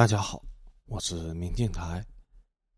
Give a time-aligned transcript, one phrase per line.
[0.00, 0.42] 大家好，
[0.86, 2.02] 我是明镜台，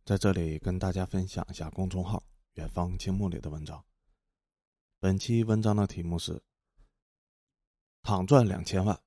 [0.04, 2.20] 在这里跟大家分享一下公众号
[2.58, 3.80] “远方青木”里的文章。
[4.98, 6.42] 本期文章的题目是
[8.02, 9.00] “躺赚两千万，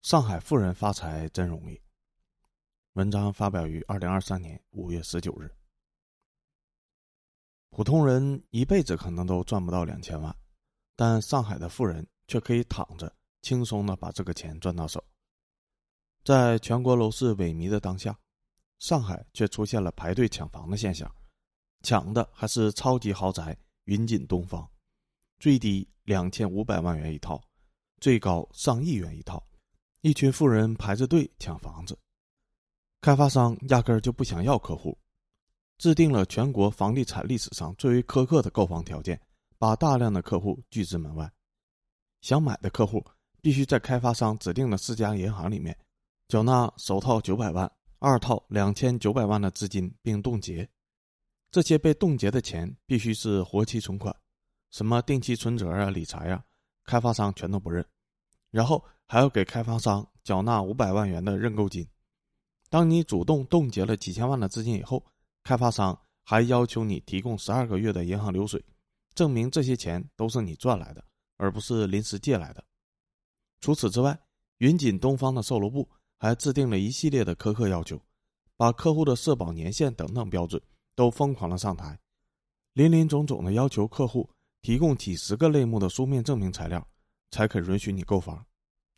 [0.00, 1.78] 上海富人发财真容易”。
[2.96, 5.54] 文章发表于二零二三年五月十九日。
[7.68, 10.34] 普通人一辈子可能都赚不到两千万，
[10.96, 15.04] 但上海的富人却可以躺着轻松的把这个钱赚到手。
[16.22, 18.16] 在全国楼市萎靡的当下，
[18.78, 21.10] 上海却出现了排队抢房的现象，
[21.82, 24.68] 抢的还是超级豪宅云锦东方，
[25.38, 27.42] 最低两千五百万元一套，
[28.00, 29.42] 最高上亿元一套，
[30.02, 31.98] 一群富人排着队抢房子，
[33.00, 34.96] 开发商压根儿就不想要客户，
[35.78, 39.18] 制定了全国房地产历史上最为苛刻的购房条件，
[39.56, 41.32] 把大量的客户拒之门外，
[42.20, 43.02] 想买的客户
[43.40, 45.74] 必须在开发商指定的四家银行里面。
[46.30, 50.70] 缴纳首套九百万、二套两千九百万的资金并冻结，
[51.50, 54.14] 这些被冻结的钱必须是活期存款，
[54.70, 56.44] 什么定期存折啊、理财啊，
[56.84, 57.84] 开发商全都不认。
[58.52, 61.84] 然后还要给开发商缴纳五百万元的认购金。
[62.68, 65.04] 当你主动冻结了几千万的资金以后，
[65.42, 68.64] 开发商还要求你提供十二个月的银行流水，
[69.16, 71.04] 证明这些钱都是你赚来的，
[71.38, 72.64] 而不是临时借来的。
[73.60, 74.16] 除此之外，
[74.58, 75.90] 云锦东方的售楼部。
[76.20, 77.98] 还制定了一系列的苛刻要求，
[78.54, 80.60] 把客户的社保年限等等标准
[80.94, 81.98] 都疯狂的上台，
[82.74, 84.28] 林林总总的要求客户
[84.60, 86.86] 提供几十个类目的书面证明材料，
[87.30, 88.44] 才肯允许你购房。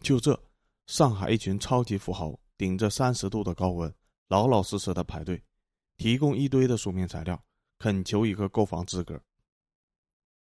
[0.00, 0.36] 就这，
[0.88, 3.94] 上海一群超级富豪顶着三十度的高温，
[4.26, 5.40] 老老实实的排队，
[5.96, 7.40] 提供一堆的书面材料，
[7.78, 9.22] 恳求一个购房资格。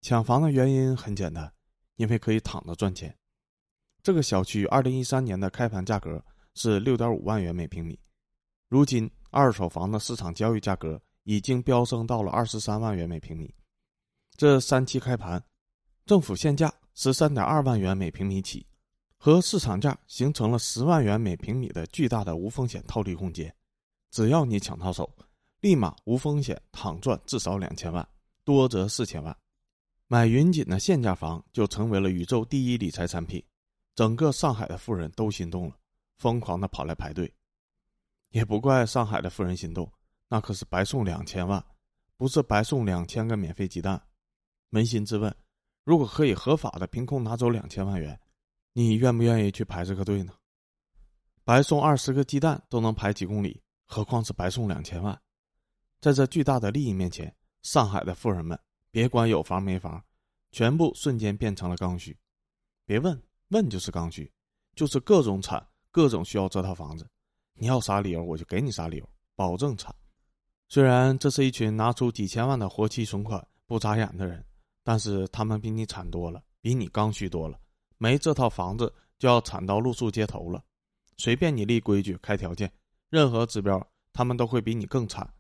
[0.01, 1.53] 抢房的原因很简单，
[1.97, 3.15] 因为可以躺着赚钱。
[4.03, 6.25] 这个小区二零一三年的开盘价格。
[6.55, 7.99] 是六点五万元每平米，
[8.69, 13.53] 如今二手房的市场交易价格已经飙升到了二十三万元每平米。
[14.37, 15.43] 这三期开盘，
[16.07, 18.67] 政府限价十三点二万元每平米起，
[19.17, 23.55] 和市场价形成了十万元每平米的巨大的无风险套利空间。
[24.11, 25.09] 只要你抢到手，
[25.61, 28.07] 立马无风险躺赚至少两千万，
[28.45, 29.35] 多则四千万。
[30.07, 33.43] 买云锦的限价房就成为了宇宙第一理财产品，
[33.95, 35.77] 整个上海的富人都心动了。
[36.23, 37.35] 疯狂的跑来排队，
[38.29, 39.93] 也不怪上海的富人心动，
[40.29, 41.61] 那可是白送两千万，
[42.17, 44.01] 不是白送两千个免费鸡蛋。
[44.71, 45.35] 扪心自问，
[45.83, 48.17] 如果可以合法的凭空拿走两千万元，
[48.73, 50.33] 你愿不愿意去排这个队呢？
[51.43, 55.21] 白送二十个鸡蛋都能排几公里，何况是白送两千万？
[56.01, 58.57] 在这巨大的利益面前，上海的富人们
[58.93, 60.01] 别管有房没房，
[60.53, 62.17] 全部瞬间变成了刚需。
[62.87, 64.33] 别问问就是刚需，
[64.77, 65.67] 就是各种惨。
[65.93, 67.07] 各种需要这套房子，
[67.55, 69.95] 你要啥理由我就给你啥理由，保证惨。
[70.69, 74.43] 虽然这是一群拿出几千万的活期存款不眨眼的人，
[74.83, 77.61] 但是他们比你惨多了，比你刚需多了。
[77.99, 80.65] 没这套房子就要惨到露宿街头了，
[81.19, 82.73] 随便你立规矩开条件，
[83.11, 85.31] 任何指标他们都会比你更惨。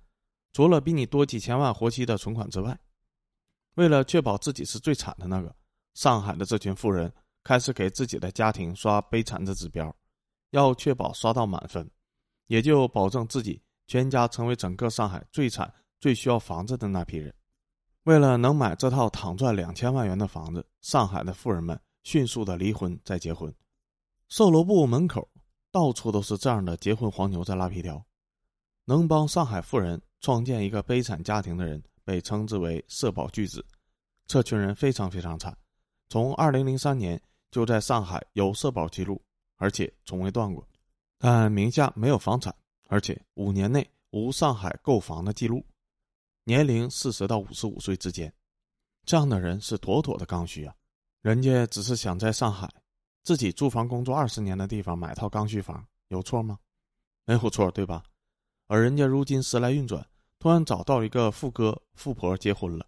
[0.53, 2.79] 除了比你多几千万活期的存款之外，
[3.77, 5.57] 为了确保自己是最惨的那个，
[5.95, 7.11] 上海的这群富人
[7.43, 9.97] 开始给自己的家庭刷悲惨的指标。
[10.53, 11.87] 要确保刷到满分，
[12.47, 15.71] 也就保证自己全家成为整个上海最惨、
[16.01, 17.35] 最需要房子的那批人。
[18.05, 23.53] 为了能买这套躺赚两千万元的房子，上海的富人们迅速的离婚再结婚。
[24.29, 25.29] 售楼部门口
[25.71, 28.05] 到处都是这样的结婚黄牛在拉皮条。
[28.85, 33.65] 能帮上海富人创建一个悲惨家庭的人，被称之为社保巨子。
[34.27, 35.57] 这群人非常非常惨，
[36.09, 37.21] 从二零零三年
[37.51, 39.23] 就在上海有社保记录。
[39.63, 40.67] 而且从未断过，
[41.19, 42.53] 但名下没有房产，
[42.89, 45.65] 而且五年内无上海购房的记录，
[46.43, 48.35] 年龄四十到五十五岁之间，
[49.07, 50.75] 这样的人是妥妥的刚需啊！
[51.21, 52.69] 人家只是想在上海
[53.23, 56.59] 自己租房工作二十年的地方买套刚需房，有错吗？
[57.25, 58.03] 没有错，对吧？
[58.67, 60.05] 而人家如今时来运转，
[60.41, 62.85] 突然找到一个富哥富婆结婚了，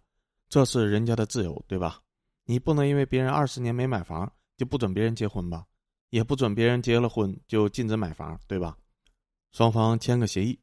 [0.49, 2.01] 这是人家的自由，对吧？
[2.43, 5.65] 你不能因为别人二十年没买房就不准别人结婚吧？
[6.09, 8.77] 也不准别人结了婚就禁止买房，对吧？
[9.51, 10.59] 双方签个协议，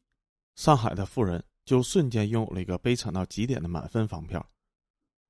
[0.55, 4.45] 上海的富人就瞬间拥有了一个悲惨到极点的满分房票，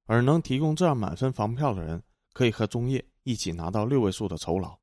[0.06, 4.76] 而能提供这样满分房票的人，可以和中介一起拿到六位数的酬劳。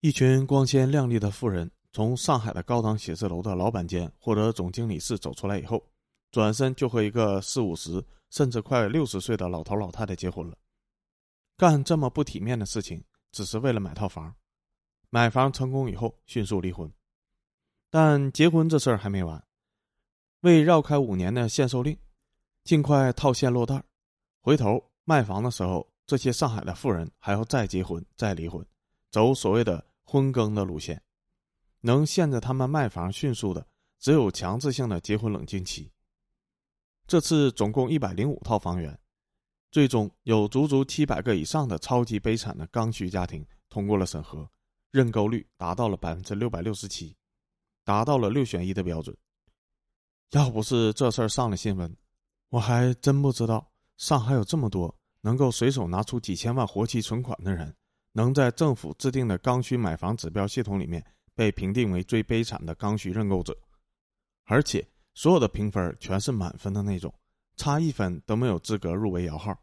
[0.00, 5.84] 一群光鲜亮丽的富人从上海的高档写字楼的老板间或者总经理室走出来以后，
[6.32, 10.56] 转身就和一个四五十甚至快六十岁的老头老太太结婚了，
[11.56, 13.04] 干这么不体面的事情。
[13.32, 14.34] 只是为了买套房，
[15.10, 16.92] 买房成功以后迅速离婚。
[17.90, 19.44] 但结婚这事儿还没完，
[20.40, 21.98] 为绕开五年的限售令，
[22.62, 23.84] 尽快套现落袋儿，
[24.40, 28.64] 回头卖房的时候，这些上海的富人还要再结婚再离婚，
[29.10, 31.02] 走所谓的婚更的路线。
[31.80, 33.66] 能限制他们卖房迅速的，
[33.98, 35.90] 只有强制性的结婚冷静期。
[37.06, 38.98] 这次总共一百零五套房源，
[39.72, 44.48] 最终有足足七百个以上的超级悲惨的刚需家庭通过了审核，
[44.92, 47.16] 认购率达到了百分之六百六十七，
[47.82, 49.16] 达到了六选一的标准。
[50.30, 51.92] 要不是这事儿上了新闻，
[52.50, 57.74] 我还真不知道上海有这么多能够随手拿出几千万活期存款的人，
[58.12, 61.04] 能在政府制定的刚需买房指标系统里面。
[61.34, 63.56] 被评定为最悲惨的刚需认购者，
[64.44, 67.12] 而且所有的评分全是满分的那种，
[67.56, 69.56] 差一分都没有资格入围摇号。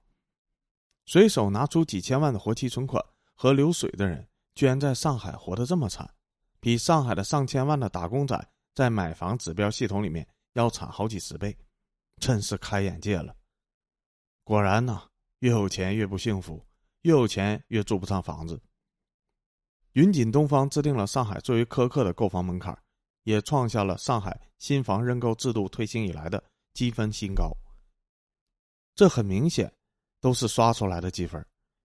[1.05, 3.03] 随手拿出几千万的活期存款
[3.33, 6.07] 和流水的人，居然在上海活得这么惨，
[6.59, 11.57] 比上海的上千万的打工仔在买房指标系统里面要惨好几十倍，
[12.17, 13.35] 真是开眼界了。
[14.43, 15.03] 果然呐，
[15.39, 16.63] 越有钱越不幸福，
[17.01, 18.61] 越有钱越住不上房子。
[19.93, 22.77] 云锦东方制定了上海最为苛刻的购房门槛，
[23.23, 26.43] 也创下了上海新房认购制度推行以来的
[26.73, 27.51] 积分新高。
[28.99, 29.73] 这很明显
[30.19, 31.41] 都是刷出来的积分。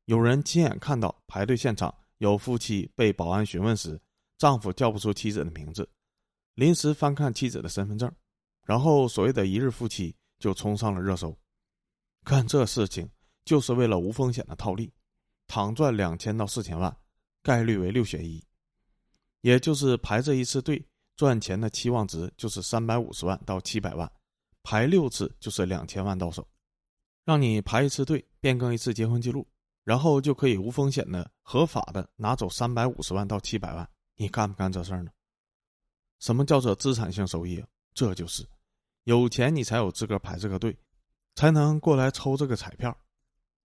[0.07, 3.97] 有人亲眼看到排队现场有夫妻被保安询问时，
[4.37, 5.89] 丈夫叫不出妻子的名字，
[6.55, 8.13] 临时翻看妻子的身份证，
[8.65, 11.33] 然后所谓的一日夫妻就冲上了热搜。
[12.25, 13.09] 干这事情
[13.45, 14.93] 就是为了无风险的套利，
[15.47, 16.93] 躺赚两千到四千万。
[17.45, 18.45] 概率为六选一，
[19.43, 20.85] 也就是排这一次队
[21.15, 24.11] 赚钱的期望值就是三百五十万到七百万，
[24.65, 26.45] 排六次就是两千万到手，
[27.25, 29.47] 让你排一次队变更一次结婚记录，
[29.83, 35.11] 然后就可以无风险的合法的拿走三百五十万到七百万，你干不干这事儿呢？
[36.21, 37.67] 什么叫做资产性收益啊？
[37.95, 38.47] 这就是
[39.05, 40.77] 有钱你才有资格排这个队，
[41.35, 42.97] 才能过来抽这个彩票，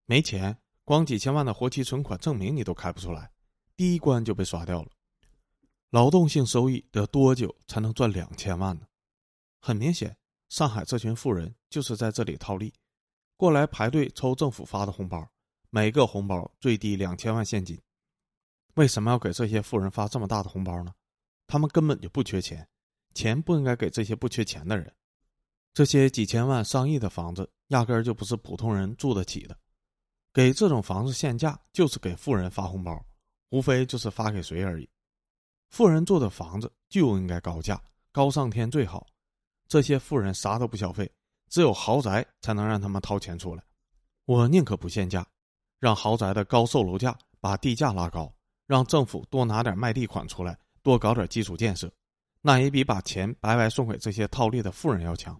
[0.05, 3.31] 没钱光几千万的活期存款证明你都开不出来。
[3.75, 4.89] 第一关就被刷掉了，
[5.89, 8.85] 劳动性收益得多久才能赚两千万呢？
[9.61, 10.15] 很明显，
[10.49, 12.73] 上海这群富人就是在这里套利，
[13.39, 15.25] 过来排队抽政府发的红包，
[15.69, 17.81] 每个红包最低两千万现金。
[18.73, 20.93] 为什么要给这些富人发这么大的红包呢？
[21.47, 22.67] 他们根本就不缺钱，
[23.13, 24.93] 钱不应该给这些不缺钱的人。
[25.73, 29.57] 这些几千万、上亿的房子，压根儿就不是普通人住得起的。
[30.33, 33.01] 给这种房子限价，就是给富人发红包。
[33.51, 34.89] 无非就是发给谁而已。
[35.69, 37.81] 富人住的房子就应该高价，
[38.11, 39.07] 高上天最好。
[39.65, 41.09] 这些富人啥都不消费，
[41.49, 43.63] 只有豪宅才能让他们掏钱出来。
[44.25, 45.25] 我宁可不限价，
[45.79, 48.31] 让豪宅的高售楼价把地价拉高，
[48.67, 51.91] 让政府多拿点卖地款出来，多搞点基础建设，
[52.41, 55.39] 那也比把钱白白送给这些套利的富人要强。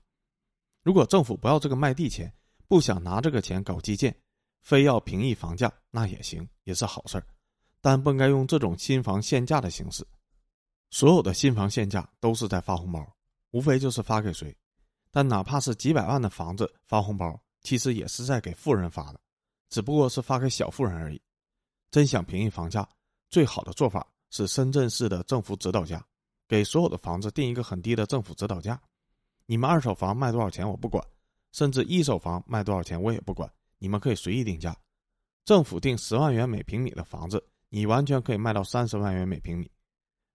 [0.82, 2.34] 如果政府不要这个卖地钱，
[2.68, 4.16] 不想拿这个钱搞基建，
[4.62, 7.26] 非要平抑房价，那也行，也是好事儿。
[7.82, 10.06] 但不应该用这种新房限价的形式。
[10.90, 13.06] 所有的新房限价都是在发红包，
[13.52, 14.56] 无非就是发给谁。
[15.12, 19.20] 但哪怕是几百万的房子发红包，其实也是在给富人发的，
[19.70, 21.22] 只不过是发给小富人而已。
[21.92, 22.88] 真想平抑房价，
[23.30, 26.06] 最好的做法是深圳市的政府指导价，
[26.48, 28.80] 给所有的房子定一个很低的政府指导价。
[29.46, 31.04] 你们二手房卖多少钱我不管，
[31.52, 34.76] 甚至一手房卖多少钱我也不管，你们可以随意定价。
[35.46, 37.44] 政府定十万元每平米的房子。
[37.72, 39.70] 你完全可以卖到三十万元每平米，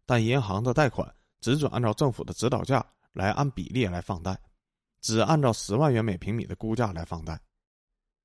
[0.07, 4.41] 但银行的贷款只准按照政府的指导价来按比例来放贷，
[5.05, 7.39] 只按照十万元每平米的估价来放贷。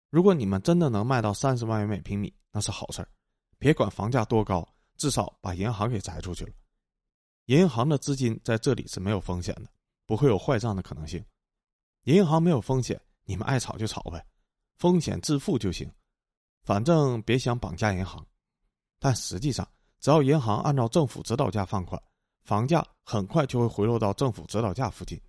[0.10, 3.10] 如果你们真的能卖到三十万元每平米，那是好事儿，
[3.58, 6.54] 别管房价多高，至少把银行给摘出去了。
[7.48, 9.70] 银行的资金在这里是没有风险的，
[10.06, 11.22] 不会有坏账的可能性。
[12.06, 14.26] 银行没有风险，你们爱炒就炒呗，
[14.78, 15.92] 风险自负就行，
[16.64, 18.26] 反正别想绑架银行。
[19.00, 19.70] 但实际上，
[20.00, 22.02] 只要银行按照政府指导价放款，
[22.46, 25.22] 房价很快就会回落到政府指导价附近。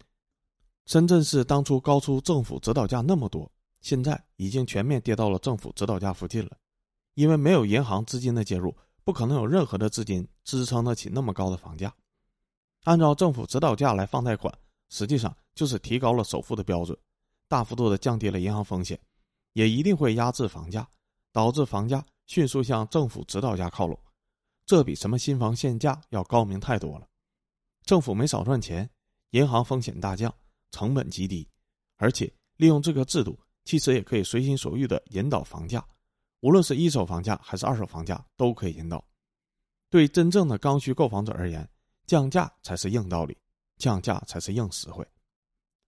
[0.86, 6.56] 深圳市当初高出政府指导价那么多，现在已经全面跌到了政府指导价附近了。
[7.14, 11.94] 因为没有银行资金的介入，不可能有任何的资金支撑得起那么高的房价。
[12.84, 14.52] 按照政府指导价来放贷款，
[14.88, 16.96] 实际上就是提高了首付的标准，
[17.48, 18.98] 大幅度的降低了银行风险，
[19.52, 20.88] 也一定会压制房价，
[21.32, 22.04] 导致房价。
[22.26, 23.98] 迅速向政府指导价靠拢，
[24.64, 27.08] 这比什么新房限价要高明太多了。
[27.84, 28.88] 政府没少赚钱，
[29.30, 30.32] 银行风险大降，
[30.70, 31.48] 成本极低，
[31.96, 35.84] 而且利用这个制度，其实也可以随心所欲的引导房价，
[36.40, 39.04] 无论是一手房价还是二手房价都可以引导。
[39.88, 41.68] 对真正的刚需购房者而言，
[42.06, 43.36] 降价才是硬道理，
[43.78, 45.06] 降价才是硬实惠。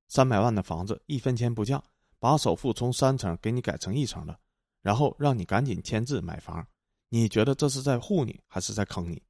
[0.09, 1.83] 三百万的房子一分钱不降，
[2.19, 4.39] 把首付从三层给你改成一层了，
[4.83, 6.67] 然后让你赶紧签字买房，
[7.09, 9.23] 你觉得这是在护你还是在坑你？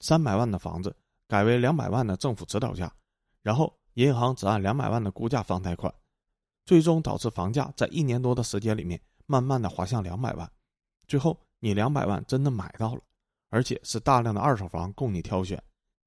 [0.00, 0.94] 三百万的房子
[1.26, 2.94] 改为两百万的政府指导价，
[3.42, 5.92] 然后银行只按两百万的估价放贷款，
[6.64, 10.50] 最终导致房价在一年多的时间里面慢慢的滑向两百万，
[11.06, 13.00] 最后你两百万真的买到了，
[13.50, 15.62] 而且是大量的二手房供你挑选，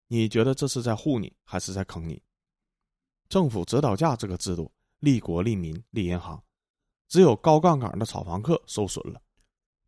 [0.08, 2.22] 你觉得这是在护你还是在坑你？
[3.30, 6.42] 政府指导价这个制度利国利民利银行，
[7.08, 9.22] 只有高杠杆的炒房客受损了，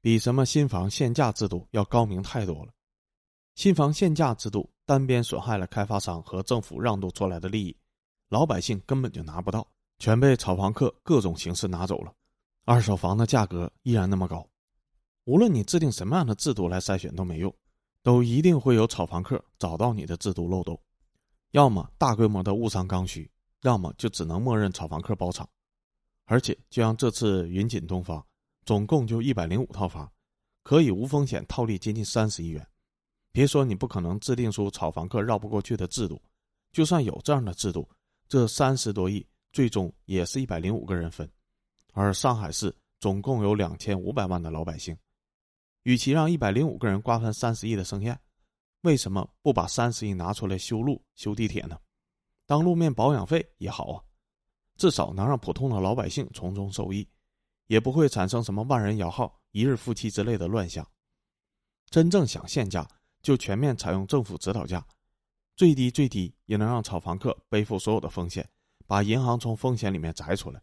[0.02, 2.72] 比什么新房限价制度要高明太多了。
[3.56, 7.76] 新房限价制度单边损害了开发商和政府让渡出来的利益，
[8.30, 9.68] 老百姓根本就拿不到，
[9.98, 12.14] 全被炒房客各种形式拿走了。
[12.64, 14.48] 二手房的价格依然那么高，
[15.26, 17.52] 无论你制定什么样的制度来筛选都没用，
[18.04, 20.80] 都一定会有炒房客找到你的制度漏洞，
[21.52, 23.30] 要么大规模的误伤刚需，
[23.64, 25.50] 要么就只能默认炒房客包场。
[26.26, 28.24] 而且就像这次云锦东方，
[28.64, 30.12] 总共就一百零五套房，
[30.62, 32.64] 可以无风险套利接近三十亿元。
[33.32, 36.22] 别说你不可能制定出炒房客绕不过去的制度，
[36.72, 37.90] 就算有这样的制度，
[38.30, 41.30] 这三十多亿最终也是一百零五个人分，
[41.94, 44.96] 而上海市总共有两千五百万的老百姓，
[45.82, 48.18] 与其让一百零五个人瓜分三十亿的盛宴，
[48.82, 51.76] 为什么不把三十亿拿出来修路、修地铁呢？
[52.46, 54.04] 当路面保养费也好啊，
[54.78, 57.06] 至少能让普通的老百姓从中受益，
[57.66, 60.88] 也不会产生什么万人摇号、一日夫妻之类的乱象。
[61.90, 62.88] 真正想限价。
[63.22, 64.82] 就全面采用政府指导价，
[65.60, 68.50] 最低最低也能让炒房客背负所有的风险，
[68.88, 70.62] 把银行从风险里面摘出来，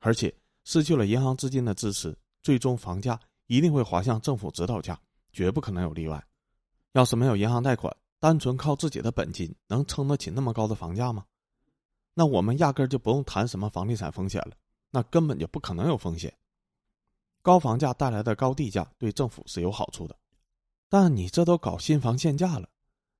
[0.00, 0.30] 而且
[0.64, 5.00] 失去了银行资金的支持，最终房价一定会滑向政府指导价，
[5.32, 6.22] 绝不可能有例外。
[6.92, 11.24] 要是没有银行贷款，单纯靠自己的本金能撑得起那么高的房价吗？
[12.12, 14.50] 那我们压根就不用谈什么房地产风险了，
[14.90, 16.30] 那根本就不可能有风险。
[17.40, 20.14] 高房价带来的高地价对政府是有好处的。
[20.90, 22.68] 但你这都搞新房限价了，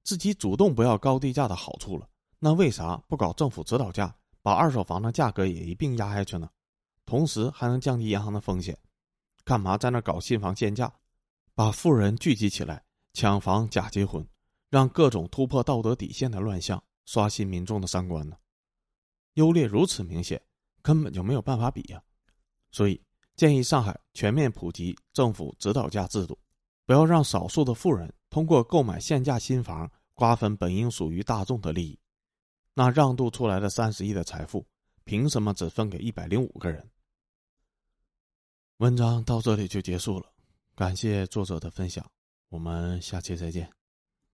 [0.07, 2.09] 自己主动不要高地价的好处了，
[2.39, 6.49] 那为啥不搞政府指导价，把二手房的价格也一并压下去呢？
[7.05, 8.79] 同时还能降低银行的风险，
[9.45, 10.95] 干嘛在那搞新房限价，
[11.57, 12.85] 把富人聚集起来
[13.15, 14.25] 抢房假结婚，
[14.71, 18.37] 让各种突破道德底线的乱象刷新民众的三观呢？
[19.35, 20.41] 优劣如此明显，
[20.83, 22.01] 根本就没有办法比呀！
[22.71, 23.03] 所以
[23.35, 26.39] 建议上海全面普及政府指导价制度。
[26.85, 31.99] 不要让少数的富人通过购买限价新房瓜分本应属于大众的利益，
[32.75, 34.66] 那让渡出来的三十亿的财富，
[35.04, 36.90] 凭什么只分给一百零五个人？
[38.78, 40.32] 文章到这里就结束了，
[40.75, 42.04] 感谢作者的分享，
[42.49, 43.70] 我们下期再见。